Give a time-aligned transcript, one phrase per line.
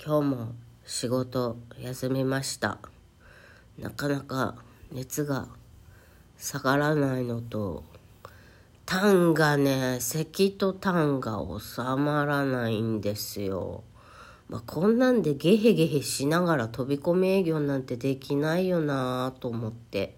[0.00, 0.52] 今日も
[0.86, 2.78] 仕事休みました。
[3.80, 4.54] なかなか
[4.92, 5.48] 熱が
[6.38, 7.82] 下がらないのと
[8.86, 13.82] 痰がね咳と痰が収まらないんですよ。
[14.48, 20.16] まあ、こんなんでゲヘゲヘしながら飛び込み営業なんてできないよなぁと思って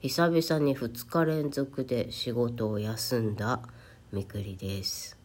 [0.00, 3.60] 久々に2日連続で仕事を休んだ
[4.10, 5.17] みくりです。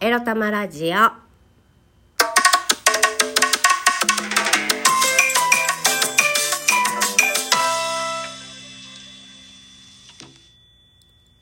[0.00, 1.10] エロ玉ラジオ。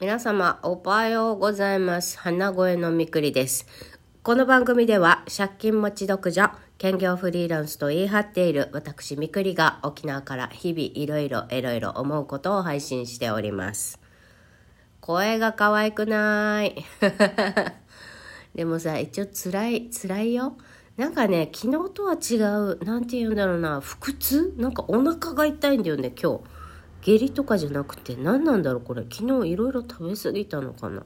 [0.01, 2.19] 皆様おはようございます。
[2.19, 3.67] 花声のみくりです。
[4.23, 14.01] この番組では借金持ち独女兼業フリーランスと言い張っている私みくりが沖縄から日々いろいろいろいろ思うことを配信しております。
[15.03, 16.75] 声が可愛くない。
[18.57, 20.57] でもさ一応辛い辛いよ。
[20.97, 22.37] なんかね昨日とは違
[22.73, 24.55] う何て言うんだろうな腹痛？
[24.57, 26.41] なんかお腹が痛いんだよね今日。
[27.03, 28.17] 下痢とかじゃなくて。
[28.17, 29.03] 何なんだろうこれ。
[29.03, 31.03] 昨日いろいろ食べ過ぎたのかな。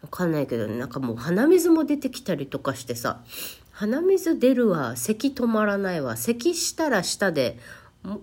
[0.00, 3.22] わかんないけど、ね、なんかもう鼻水も出てきたりとかしてさ。
[3.70, 4.96] 鼻水出るわ。
[4.96, 6.16] 咳止まらないわ。
[6.16, 7.58] 咳したら舌で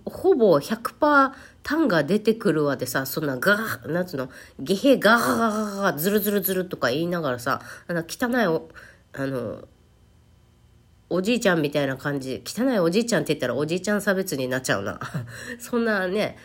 [0.04, 1.32] ほぼ100%
[1.66, 8.68] 痰が出てくるわでさ、そんなガー、なんつうの、ゲヘガーガーガーズルズルズルとか言いながらさ、あの汚いお、
[9.12, 9.64] あの、
[11.10, 15.00] おじいちゃんみたいな感じ、汚いおじいちゃんって言ったらおじいちゃん差別になっちゃうな。
[15.58, 16.38] そんなね、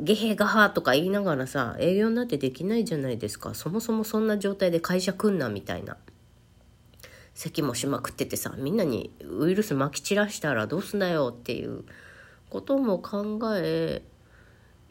[0.00, 3.54] ゲヘガハとか言いながらさ、営業なんてできないじゃないですか。
[3.54, 5.98] そもそもそんな状態で会社来んなみたいな。
[7.34, 11.84] 咳もしまくっててさ、みんなにウイルス撒き散らしたらどうすんだよっていう
[12.50, 14.02] ことも考え、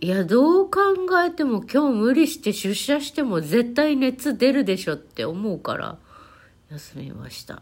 [0.04, 0.82] いや、どう考
[1.26, 5.98] えても今日無理して出社しても絶対熱出るでしょって思うから、
[6.70, 7.62] 休みました。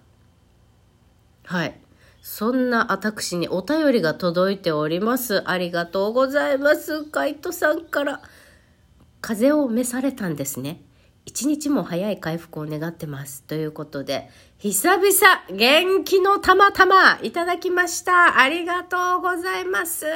[1.45, 1.79] はい。
[2.23, 5.47] そんな私にお便りが届いております。
[5.47, 7.03] ありがとうございます。
[7.03, 8.23] カイトさんから。
[9.21, 10.81] 風邪を召されたんですね。
[11.25, 13.43] 一日も早い回復を願ってます。
[13.43, 15.05] ということで、久々、
[15.55, 18.39] 元気のたまたまいただきました。
[18.39, 20.07] ありがとうございます。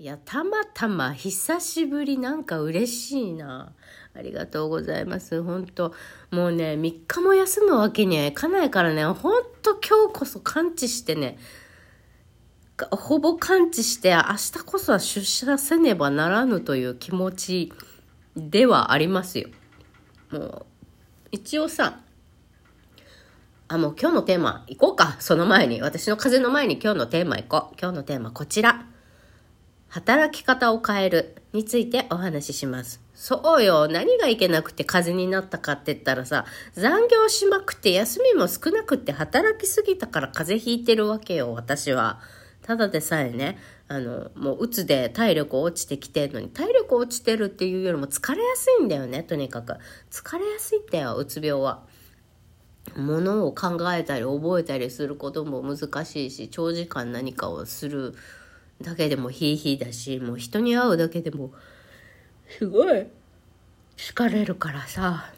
[0.00, 3.74] いや、たまたま久しぶりなんか嬉しいな。
[4.14, 5.42] ありがとうございます。
[5.42, 5.92] 本当
[6.30, 11.36] もうね、3日も休むわけにはいかないからね、本当今日こそ完治してね、
[12.78, 17.72] ほぼ完治して明日こそは出社せねばならぬという気持ち
[18.34, 19.50] ではありますよ。
[20.30, 20.66] もう、
[21.30, 22.00] 一応さ、
[23.68, 25.18] あ、もう今日のテーマ行こうか。
[25.20, 25.82] その前に。
[25.82, 27.76] 私の風の前に今日のテーマ行こう。
[27.78, 28.86] 今日のテーマこちら。
[29.90, 33.00] 働き方を変えるについてお話しします。
[33.12, 33.88] そうよ。
[33.88, 42.20] 何がいけなくて風邪になったかって言ったらさ、残業しまくって休みも少なくって働きすぎたから風邪ひいてるわけよ、私は。
[42.62, 43.58] ただでさえね、
[43.88, 49.74] あの、もううつで体力落ちてきてるのに、体力落ちてるっていうよりも疲れやすいんだよね、とにかく。
[50.10, 51.82] 疲れやすいんだよ、うつ病は。
[52.96, 58.14] ものを考えたり覚えたりすることも難しいし、長時間何かをする
[58.80, 61.52] だけでもヒーヒーだし、もう人に会うだけでも、
[62.48, 63.06] すごい
[63.96, 65.32] 疲れるからさ、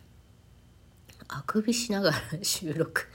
[1.29, 3.09] あくびしながら収録。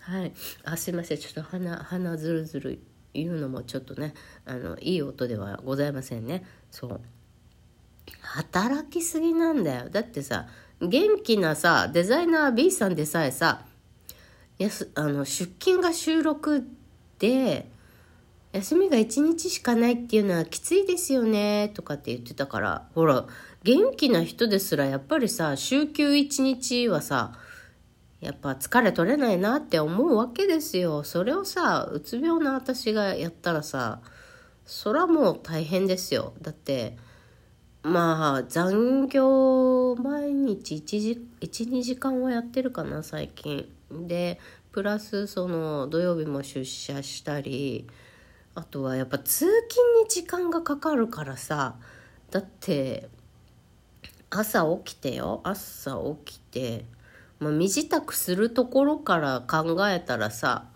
[0.00, 0.32] はい。
[0.64, 1.18] あ、すいません。
[1.18, 2.80] ちょっと鼻、鼻ずるずる
[3.12, 6.44] 言うのもちょっとね、あの、いい音ではございませんね。
[6.70, 7.00] そう。
[8.22, 9.90] 働きすぎなんだよ。
[9.90, 10.46] だってさ、
[10.80, 13.64] 元気なさ、デザイナー B さんでさえさ、
[14.58, 16.66] やすあの出勤が収録
[17.18, 17.70] で、
[18.52, 23.26] 休みが1日しかないっていうのはきついですよねとかって言ってたからほら
[23.62, 27.32] 元気な人ですらやっぱりさ週休1日はさ
[28.20, 31.04] やっぱ疲れ取れないなって思うわけですよ。
[31.04, 34.00] それをさうつ病の私がやったらさ
[34.66, 36.34] そらもう大変ですよ。
[36.42, 36.96] だって
[37.82, 43.66] まあ残業毎日12時間はやってるかな最近。
[43.90, 44.38] で
[44.70, 47.86] プラスその土曜日も出社したり
[48.54, 51.76] あとはやっぱ通勤に時間がかかるからさ
[52.30, 53.08] だって
[54.28, 56.84] 朝起きてよ朝起きて、
[57.38, 60.66] まあ、身支度するところから考えたらさ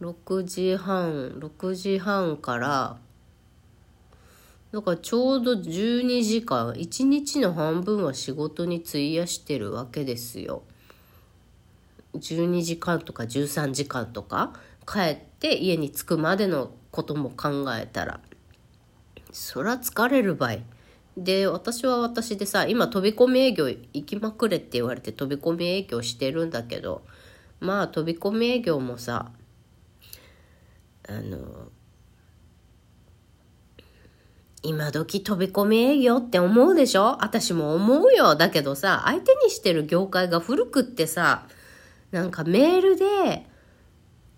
[0.00, 2.98] 6時半6時半から
[4.72, 10.64] だからちょうど12時間1日の半分は仕事に費やしてるわけですよ。
[12.14, 14.54] 12時間とか13時間とか
[14.86, 18.20] 帰って家に着くまでのことも考えたら
[19.30, 20.64] そら疲れるばい
[21.16, 27.02] で私は私でさ今飛び込み営業行きまくれって言われて飛び込み営業してるんだけど
[27.60, 29.30] まあ飛び込み営業もさ
[31.08, 31.68] あの
[34.62, 37.18] 今時飛び込み営業って思うでしょ？
[37.20, 38.34] 私も思うよ。
[38.34, 41.46] だけどさ、相手にしてる業界が古くってさ、
[42.10, 43.46] なんかメールで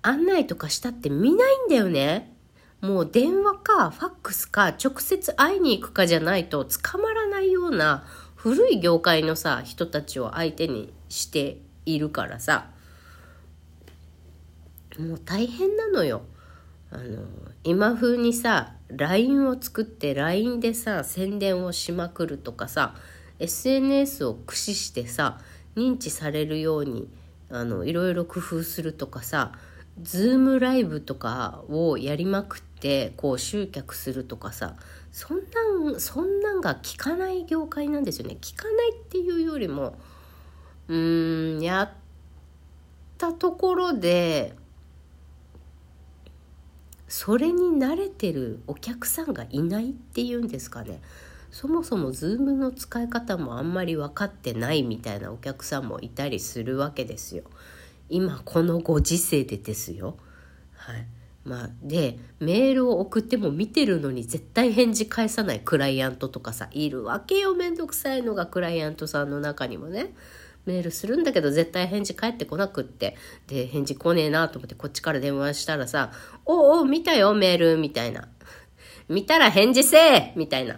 [0.03, 2.37] 案内とかしたって見ないんだよね。
[2.81, 8.05] もう電話かファックスか直接会いに行くかじゃないと捕まらないような
[8.37, 12.71] 古い業界のさ、人たちを相手にしているからさ、
[14.99, 16.23] もう大変なのよ。
[16.91, 17.25] あの、
[17.65, 22.95] 今風にさ、LINE を作って LINE でさ、宣伝をしまくるとかさ、
[23.39, 25.41] SNS を駆使してさ、
[25.77, 27.09] 認知されるように、
[27.51, 29.53] あの、いろいろ工夫するとかさ、
[30.03, 34.75] ズームライブとかをやりまくって、こう集客するとかさ、
[35.12, 38.35] そんなん、そんなんが効かない業界なんですよね。
[38.35, 39.97] 効かないっていうよりも、
[40.89, 41.91] うーん、やっ
[43.17, 44.55] たところで、
[47.09, 51.00] それに慣れてるお客さんがいないっていうんですかね
[51.50, 57.45] そもそも Zoom の使い方もあんまり分かってないみたいなお客さんもいたりするわけですよ
[58.09, 60.17] 今このご時世でですよ
[60.75, 61.07] はい
[61.45, 70.13] まあ、でメールを送っても見てるのに絶対返事返さないクライアントとかさいるわけよめんどくさいのがクライアントさんの中にもね
[70.69, 73.17] メールするんだけど絶対返事返ってこなくって。
[73.47, 76.13] で、返事来ねえなと思ってこっちから電話したらさ、
[76.45, 78.29] おお見たよメールみたいな。
[79.09, 80.75] 見たら返事せえみたいな。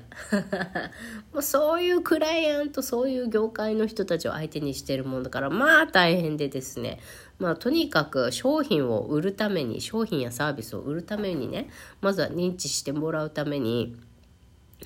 [1.33, 7.01] もうそういうクライアント、そういう業界の人たちを相手にしてるもんだから、まあ大変でですね。
[7.39, 13.97] まあとにかく商品を売るために、商品やサービスを売るためにね、まずは認知してもらうために、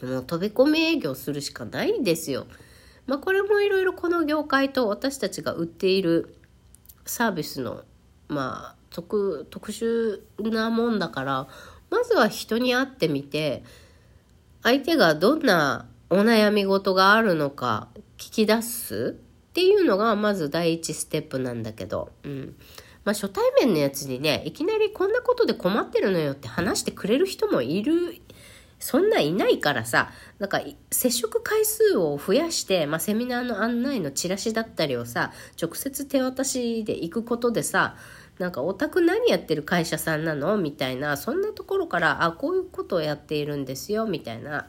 [0.03, 2.47] もう飛び込み営業するしかないんですよ。
[3.07, 6.35] まあ、これもいろいろこの業界と私たちが売っている
[7.05, 7.83] サービスの、
[8.29, 11.49] まあ、特特殊なもんだから
[11.95, 13.63] まずは人に会ってみて
[14.65, 17.87] 相手がどんなお悩み事があるのか
[18.19, 22.57] 聞き出すっていうのがまず第一ステップなんだけど、うん。
[23.05, 28.21] まあ初対面のやつにね、いきなりこんなことで困ってるのよって話してくれる人もいる
[28.81, 30.61] そんないないからさ、なんか
[30.91, 37.97] 接触回数を増やして、まあ、セミナーの案内のチラシだったりをさ、直接手渡しで行くことでさ、
[38.39, 40.57] なんかオタク何やってる会社さんなの？
[40.57, 44.67] みたいな、そんなところから、あ、こういうことをやっているんですよ、みたいな、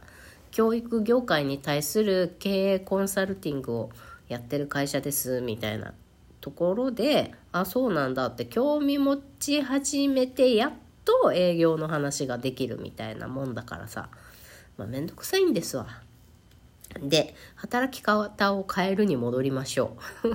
[0.51, 3.89] 教育業界に対する経営コンサルティングを
[4.27, 5.93] やってる会社です、みたいな
[6.41, 10.71] ところで、あ、そうなんだって興味持ち始めて、やっ
[11.03, 14.09] と営業の話ができるみたいなもんだからさ、
[14.77, 15.87] まあ、めんどくさいんですわ。
[17.01, 20.29] で、働き方を変えるに戻りましょう。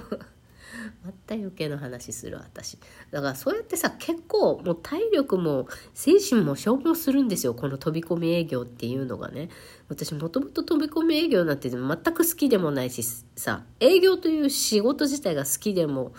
[1.04, 2.78] また余計な話する私。
[3.10, 7.54] だからそうやってさ、結構もう体力も精神も消耗するんですよ。
[7.54, 9.50] この飛び込み営業っていうのがね。
[9.88, 13.02] 私もともと飛び込み営業なんて全く好きでもないし
[13.36, 16.12] さ、営業という仕事自体が好きでも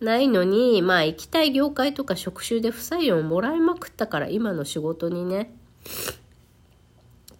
[0.00, 5.54] ないのに、まあ行きたい業界とか職種で不採用をもらいまくったから今の仕事にね、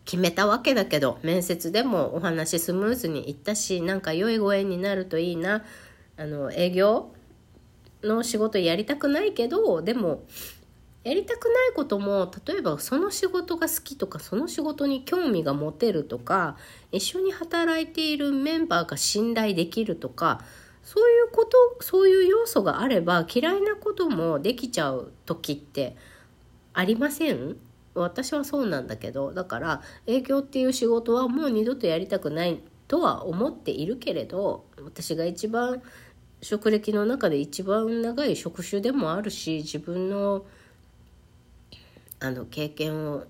[0.05, 5.65] 決めたわけだけど、面接でもお話スムーズにいったし、なんか良いご縁になるといいな。
[6.17, 7.13] あの、営業
[8.03, 10.23] の仕事やりたくないけど、でも、
[11.05, 16.57] やりたくないことも、例えばその仕事が好きとか、その仕事に興味が持てるとか、
[16.93, 20.43] 一緒に働いているメンバーが信頼できるとか、
[20.85, 25.97] そういうことそういう要素があれば嫌いなこともできちゃう時って
[26.73, 27.57] ありません？
[27.95, 35.83] 私はそうなんだけどだから営業っていう仕事はもう二度とやりたくないとは思っているけれど私が一番
[36.43, 40.45] 職歴の中で一番長い職種でもあるし自分の
[42.21, 43.25] あの経験を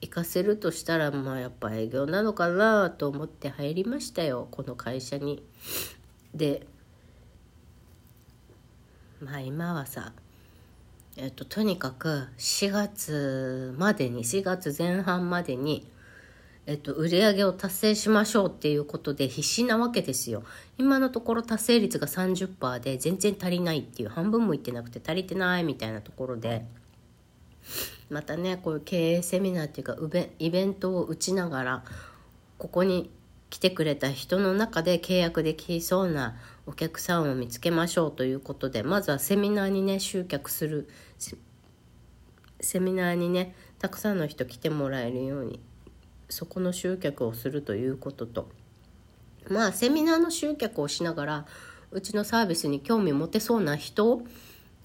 [0.00, 5.42] 活かせるとしたらまあやっぱ営業なのかなと思って入りましたよこの会社に。
[6.34, 6.66] で
[9.20, 10.12] まあ今はさ
[11.16, 15.90] えっととにかく4月までに4月前半までに
[16.66, 20.42] えっと、売り上げを達成しましょうっていうことで必死なわけですよ。
[20.78, 26.64] 今のところ達成率が30%で全然足りないっていう半分もいってなくて足りてないみたいなところで
[28.10, 29.96] またねこういう経営セミナーっていうか
[30.38, 31.84] イベントを打ちながら
[32.58, 33.10] ここに
[33.48, 40.88] 来てくれた人の中で契約できそうなお客さんを見つけましょうということでまずはセミナーにね集客する
[42.60, 45.60] セミナーにねたくさんの人来てもらえるように
[46.28, 48.48] そこの集客をするということと。
[49.48, 51.46] まあセミナーの集客をしながら
[51.92, 54.22] うちのサービスに興味持てそうな人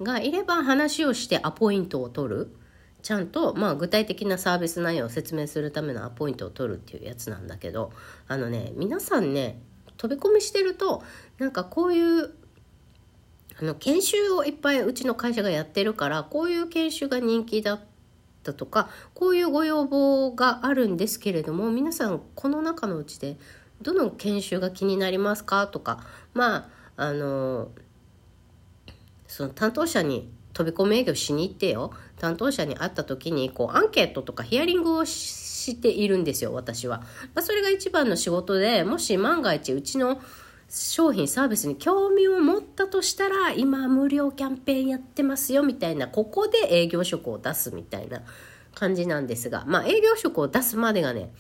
[0.01, 2.55] がいれば話をしてアポイントを取る。
[3.01, 7.91] ちゃんと、まあ、具体的なサービス内容を説明するためのアポイントを取るっていうやつなんだけど。
[8.27, 9.59] あのね皆さんね
[9.97, 11.03] 飛び込みしてると
[11.37, 12.31] なんかこういう
[13.59, 17.79] あの研修をいっぱいうちの会社がやってるからこういう研修が人気だ
[18.41, 23.37] ったとかこういうご要望があるんですけれども皆さんこの中のうちで
[23.81, 27.69] どの研修が気になりますかとかまああの
[29.27, 31.93] その担当者に飛び込み営業しに行ってよ。
[32.19, 37.01] 担当者に会った時にこうアンケートとかヒアリングをしているんですよ私は、
[37.33, 40.21] ま、それが一番の仕事でもし万が一うちの
[40.73, 48.21] 商品サービスに興味を持ったとしたら今無料キャンペーンやってますよみたいなここで営業職を出すみたいな
[48.73, 51.33] 感じなんですがまあ営業職を出すまでがね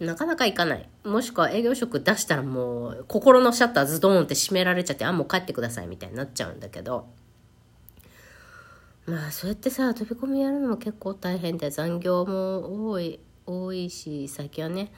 [0.00, 0.88] なかなかいかない。
[1.04, 7.06] もしくは営業職出したらもう心のシャッターズドーンって閉められちゃって、あ、もう帰ってくださいみたいになっちゃうんだけど。
[9.06, 14.92] まあそうやってさ飛び込みやるのも結構大変で残業も多い多いし最近はね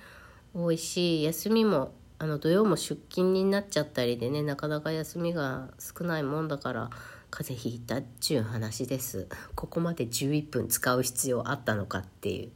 [0.52, 6.90] 多いし休みもあの土曜も出勤になっちゃったりでねなかなか休みが少ないもんだから
[7.30, 9.26] 風邪ひいたっちゅう話です。
[9.56, 12.50] ここまで11分使う必要あったのかっていう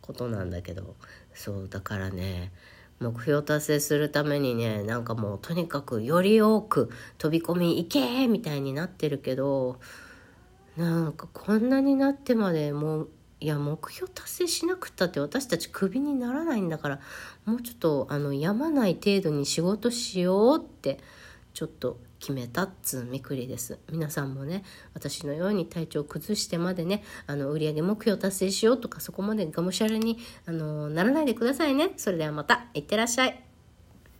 [0.00, 0.96] ことなんだけど。
[1.36, 2.50] そうだからね
[2.98, 9.78] 目標達成するためにねなんかもうとにかくより多く飛び込み行けみたいになってるけど
[10.76, 13.08] なんかこんなになってまでもう
[13.38, 17.00] いや目標達成しなくったって私たちクビにならないんだから
[17.44, 20.98] もうちょっとあのやまない程度に仕事しようって
[21.52, 23.78] ちょっと決めたっつうめくりです。
[23.90, 24.64] 皆さんもね
[24.94, 31.92] 私のように体調崩してまでねあの売上目標達成しようとかそこまでがむしゃらにあのならないでくださいね。
[31.96, 33.45] それではまたいってらっしゃい。